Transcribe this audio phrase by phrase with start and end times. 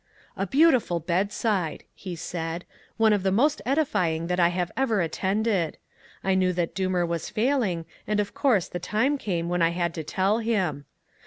[0.35, 2.65] "A beautiful bedside," he said,
[2.97, 5.77] "one of the most edifying that I have ever attended.
[6.23, 9.93] I knew that Doomer was failing and of course the time came when I had
[9.93, 10.85] to tell him.